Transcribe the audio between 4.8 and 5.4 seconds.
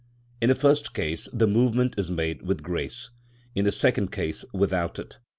it.